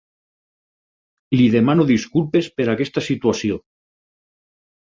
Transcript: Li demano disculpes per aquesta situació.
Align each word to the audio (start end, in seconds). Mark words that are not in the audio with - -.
Li 1.37 1.45
demano 1.57 1.87
disculpes 1.91 2.49
per 2.57 2.67
aquesta 2.75 3.07
situació. 3.11 3.61